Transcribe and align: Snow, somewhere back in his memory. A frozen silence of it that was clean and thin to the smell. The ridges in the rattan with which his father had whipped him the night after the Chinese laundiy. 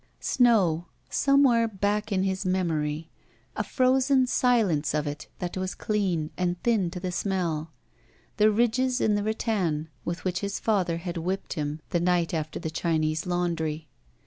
Snow, 0.19 0.87
somewhere 1.11 1.67
back 1.67 2.11
in 2.11 2.23
his 2.23 2.43
memory. 2.43 3.11
A 3.55 3.63
frozen 3.63 4.25
silence 4.25 4.95
of 4.95 5.05
it 5.05 5.27
that 5.37 5.55
was 5.55 5.75
clean 5.75 6.31
and 6.37 6.59
thin 6.63 6.89
to 6.89 6.99
the 6.99 7.11
smell. 7.11 7.69
The 8.37 8.49
ridges 8.49 8.99
in 8.99 9.13
the 9.13 9.21
rattan 9.21 9.89
with 10.03 10.23
which 10.23 10.39
his 10.39 10.59
father 10.59 10.97
had 10.97 11.17
whipped 11.17 11.53
him 11.53 11.81
the 11.91 11.99
night 11.99 12.33
after 12.33 12.59
the 12.59 12.71
Chinese 12.71 13.27
laundiy. 13.27 13.85